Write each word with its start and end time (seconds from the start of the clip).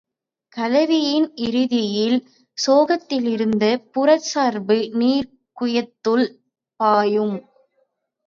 கலவியின் 0.53 1.27
இறுதியில் 1.39 2.15
கோசத்திலிருந்து 2.57 3.69
புறச் 3.93 4.25
சுரப்பு 4.29 4.77
நீர் 4.93 5.29
குய்யத்துள் 5.57 6.25
பாயும். 6.79 7.37